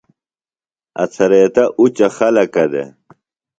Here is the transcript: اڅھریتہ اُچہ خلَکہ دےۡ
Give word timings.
اڅھریتہ 1.03 1.63
اُچہ 1.79 2.07
خلَکہ 2.15 2.65
دےۡ 2.71 2.89